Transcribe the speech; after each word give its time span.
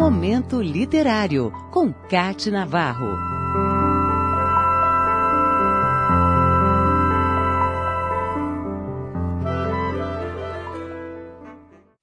Momento 0.00 0.62
Literário, 0.62 1.52
com 1.70 1.92
Cate 1.92 2.50
Navarro. 2.50 3.18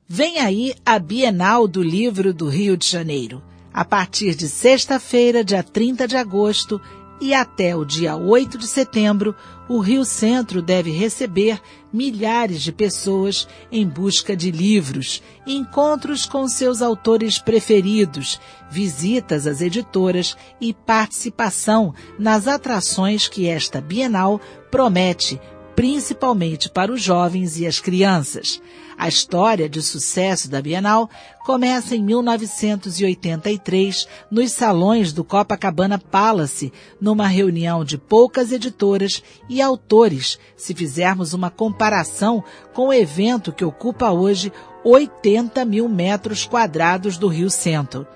Vem 0.07 0.37
aí 0.37 0.75
a 0.85 0.99
Bienal 0.99 1.67
do 1.67 1.81
Livro 1.81 2.31
do 2.31 2.47
Rio 2.47 2.77
de 2.77 2.87
Janeiro. 2.87 3.41
A 3.73 3.83
partir 3.83 4.35
de 4.35 4.47
sexta-feira, 4.47 5.43
dia 5.43 5.63
30 5.63 6.07
de 6.07 6.17
agosto, 6.17 6.79
e 7.19 7.33
até 7.33 7.75
o 7.75 7.83
dia 7.83 8.15
8 8.15 8.57
de 8.57 8.67
setembro, 8.67 9.35
o 9.67 9.79
Rio 9.79 10.05
Centro 10.05 10.61
deve 10.61 10.91
receber 10.91 11.59
milhares 11.91 12.61
de 12.61 12.71
pessoas 12.71 13.47
em 13.71 13.87
busca 13.87 14.35
de 14.35 14.51
livros, 14.51 15.21
encontros 15.45 16.25
com 16.25 16.47
seus 16.47 16.81
autores 16.81 17.39
preferidos, 17.39 18.39
visitas 18.69 19.47
às 19.47 19.61
editoras 19.61 20.37
e 20.61 20.73
participação 20.73 21.93
nas 22.19 22.47
atrações 22.47 23.27
que 23.27 23.47
esta 23.47 23.81
Bienal 23.81 24.39
promete, 24.69 25.39
principalmente 25.77 26.69
para 26.71 26.91
os 26.91 27.03
jovens 27.03 27.59
e 27.59 27.67
as 27.67 27.79
crianças. 27.79 28.59
A 28.97 29.07
história 29.07 29.69
de 29.69 29.79
sucesso 29.83 30.49
da 30.49 30.59
Bienal 30.59 31.07
começa 31.45 31.95
em 31.95 32.03
1983 32.03 34.07
nos 34.31 34.53
salões 34.53 35.13
do 35.13 35.23
Copacabana 35.23 35.99
Palace, 35.99 36.73
numa 36.99 37.27
reunião 37.27 37.85
de 37.85 37.95
poucas 37.95 38.51
editoras 38.51 39.21
e 39.47 39.61
autores, 39.61 40.39
se 40.57 40.73
fizermos 40.73 41.35
uma 41.35 41.51
comparação 41.51 42.43
com 42.73 42.87
o 42.87 42.93
evento 42.93 43.53
que 43.53 43.63
ocupa 43.63 44.09
hoje 44.09 44.51
80 44.83 45.63
mil 45.63 45.87
metros 45.87 46.47
quadrados 46.47 47.19
do 47.19 47.27
Rio 47.27 47.51
Centro, 47.51 48.07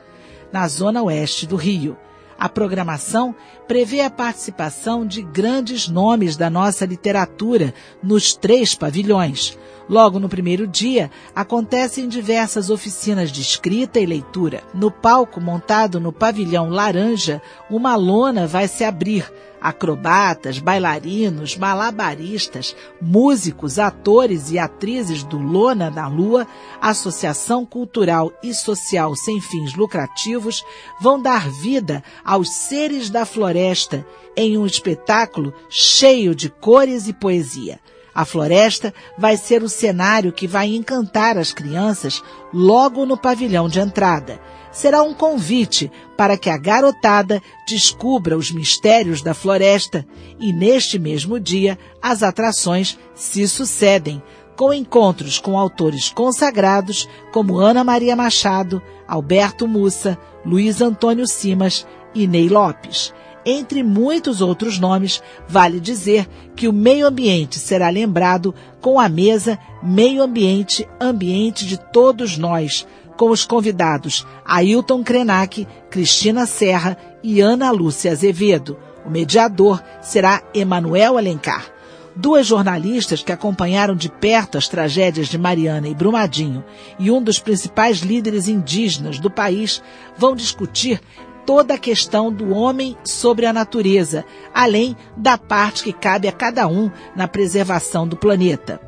na 0.51 0.67
zona 0.67 1.03
oeste 1.03 1.45
do 1.45 1.57
Rio. 1.57 1.95
A 2.41 2.49
programação 2.49 3.35
prevê 3.67 4.01
a 4.01 4.09
participação 4.09 5.05
de 5.05 5.21
grandes 5.21 5.87
nomes 5.87 6.35
da 6.35 6.49
nossa 6.49 6.87
literatura 6.87 7.71
nos 8.01 8.33
três 8.33 8.73
pavilhões. 8.73 9.55
Logo 9.87 10.17
no 10.17 10.27
primeiro 10.27 10.65
dia, 10.65 11.11
acontecem 11.35 12.09
diversas 12.09 12.71
oficinas 12.71 13.31
de 13.31 13.41
escrita 13.41 13.99
e 13.99 14.07
leitura. 14.07 14.63
No 14.73 14.89
palco 14.89 15.39
montado 15.39 15.99
no 15.99 16.11
pavilhão 16.11 16.67
laranja, 16.71 17.39
uma 17.69 17.95
lona 17.95 18.47
vai 18.47 18.67
se 18.67 18.83
abrir. 18.83 19.31
Acrobatas, 19.61 20.57
bailarinos, 20.57 21.55
malabaristas, 21.55 22.75
músicos, 22.99 23.77
atores 23.77 24.49
e 24.49 24.57
atrizes 24.57 25.23
do 25.23 25.37
Lona 25.37 25.91
da 25.91 26.07
Lua, 26.07 26.47
Associação 26.81 27.65
Cultural 27.65 28.33
e 28.41 28.53
Social 28.53 29.15
Sem 29.15 29.39
Fins 29.39 29.75
Lucrativos, 29.75 30.65
vão 30.99 31.21
dar 31.21 31.47
vida 31.49 32.03
aos 32.25 32.49
seres 32.49 33.09
da 33.09 33.25
floresta 33.25 34.05
em 34.35 34.57
um 34.57 34.65
espetáculo 34.65 35.53
cheio 35.69 36.33
de 36.33 36.49
cores 36.49 37.07
e 37.07 37.13
poesia. 37.13 37.79
A 38.13 38.25
floresta 38.25 38.93
vai 39.17 39.37
ser 39.37 39.63
o 39.63 39.69
cenário 39.69 40.33
que 40.33 40.47
vai 40.47 40.67
encantar 40.67 41.37
as 41.37 41.53
crianças 41.53 42.21
logo 42.53 43.05
no 43.05 43.17
pavilhão 43.17 43.69
de 43.69 43.79
entrada. 43.79 44.39
Será 44.71 45.03
um 45.03 45.13
convite 45.13 45.91
para 46.17 46.37
que 46.37 46.49
a 46.49 46.57
garotada 46.57 47.41
descubra 47.67 48.37
os 48.37 48.51
mistérios 48.51 49.21
da 49.21 49.33
floresta 49.33 50.05
e 50.39 50.53
neste 50.53 50.97
mesmo 50.97 51.39
dia 51.39 51.77
as 52.01 52.23
atrações 52.23 52.97
se 53.13 53.47
sucedem, 53.47 54.23
com 54.55 54.73
encontros 54.73 55.39
com 55.39 55.57
autores 55.57 56.09
consagrados 56.09 57.09
como 57.33 57.57
Ana 57.57 57.83
Maria 57.83 58.15
Machado, 58.15 58.81
Alberto 59.07 59.67
Mussa, 59.67 60.17
Luiz 60.45 60.81
Antônio 60.81 61.27
Simas 61.27 61.85
e 62.13 62.27
Ney 62.27 62.47
Lopes. 62.47 63.13
Entre 63.43 63.81
muitos 63.81 64.39
outros 64.39 64.77
nomes, 64.77 65.21
vale 65.47 65.79
dizer 65.79 66.27
que 66.55 66.67
o 66.67 66.73
meio 66.73 67.07
ambiente 67.07 67.57
será 67.57 67.89
lembrado 67.89 68.53
com 68.79 68.99
a 68.99 69.09
mesa 69.09 69.57
Meio 69.81 70.21
Ambiente, 70.21 70.87
Ambiente 70.99 71.65
de 71.65 71.77
Todos 71.77 72.37
Nós, 72.37 72.85
com 73.21 73.29
os 73.29 73.45
convidados 73.45 74.25
Ailton 74.43 75.03
Krenak, 75.03 75.67
Cristina 75.91 76.47
Serra 76.47 76.97
e 77.21 77.39
Ana 77.39 77.69
Lúcia 77.69 78.11
Azevedo. 78.11 78.79
O 79.05 79.11
mediador 79.11 79.79
será 80.01 80.41
Emanuel 80.55 81.19
Alencar. 81.19 81.71
Duas 82.15 82.47
jornalistas 82.47 83.21
que 83.21 83.31
acompanharam 83.31 83.95
de 83.95 84.09
perto 84.09 84.57
as 84.57 84.67
tragédias 84.67 85.27
de 85.27 85.37
Mariana 85.37 85.87
e 85.87 85.93
Brumadinho 85.93 86.65
e 86.97 87.11
um 87.11 87.21
dos 87.21 87.37
principais 87.37 87.99
líderes 87.99 88.47
indígenas 88.47 89.19
do 89.19 89.29
país 89.29 89.83
vão 90.17 90.35
discutir 90.35 90.99
toda 91.45 91.75
a 91.75 91.77
questão 91.77 92.33
do 92.33 92.49
homem 92.49 92.97
sobre 93.05 93.45
a 93.45 93.53
natureza, 93.53 94.25
além 94.51 94.97
da 95.15 95.37
parte 95.37 95.83
que 95.83 95.93
cabe 95.93 96.27
a 96.27 96.31
cada 96.31 96.67
um 96.67 96.89
na 97.15 97.27
preservação 97.27 98.07
do 98.07 98.17
planeta. 98.17 98.81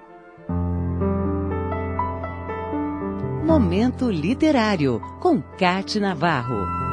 Momento 3.46 4.10
Literário, 4.10 5.00
com 5.20 5.40
Cate 5.40 6.00
Navarro. 6.00 6.85